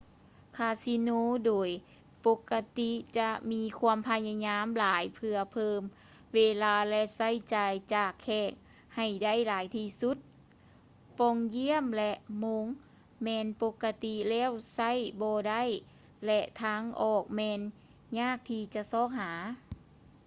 [0.57, 1.09] ຄາສິໂນ
[1.45, 1.69] ໂດຍ
[2.25, 5.81] ປົກກະຕິຈະມີຄວາມພະຍາຍາມຫຼາຍເພື່ອເພີ່ມ
[6.33, 8.51] ເວລາ ແລະ ໃຊ້ຈ່າຍຈາກແຂກ
[8.95, 10.17] ໃຫ້ໄດ້ຫຼາຍທີ່ສຸດ
[11.19, 12.65] ປ່ອງຢ້ຽມ ແລະ ໂມງ
[13.23, 14.91] ແມ່ນປົກກະຕິແລ້ວໃຊ້
[15.21, 15.63] ບໍ່ໄດ້
[16.25, 17.59] ແລະ ທາງອອກແມ່ນ
[18.19, 19.31] ຍາກທີ່ຈະຊອກຫາ